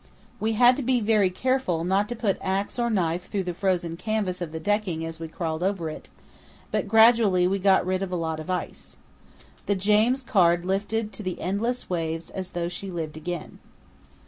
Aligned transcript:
We 0.39 0.53
had 0.53 0.75
to 0.77 0.81
be 0.81 0.99
very 0.99 1.29
careful 1.29 1.83
not 1.83 2.09
to 2.09 2.15
put 2.15 2.39
axe 2.41 2.79
or 2.79 2.89
knife 2.89 3.29
through 3.29 3.43
the 3.43 3.53
frozen 3.53 3.97
canvas 3.97 4.41
of 4.41 4.51
the 4.51 4.59
decking 4.59 5.05
as 5.05 5.19
we 5.19 5.27
crawled 5.27 5.61
over 5.61 5.91
it, 5.91 6.09
but 6.71 6.87
gradually 6.87 7.47
we 7.47 7.59
got 7.59 7.85
rid 7.85 8.01
of 8.01 8.11
a 8.11 8.15
lot 8.15 8.39
of 8.39 8.49
ice. 8.49 8.97
The 9.67 9.75
James 9.75 10.23
Caird 10.23 10.65
lifted 10.65 11.13
to 11.13 11.21
the 11.21 11.39
endless 11.39 11.87
waves 11.87 12.31
as 12.31 12.53
though 12.53 12.67
she 12.67 12.89
lived 12.89 13.15
again. 13.15 13.59